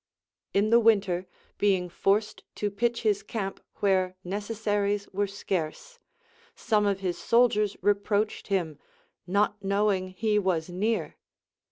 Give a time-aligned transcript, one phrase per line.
[0.51, 1.27] In the winter
[1.59, 5.99] being forced to pitch his camp where neces saries were scarce,
[6.55, 8.79] some of his soldiers reproached him,
[9.27, 11.17] not knowing he Avas near.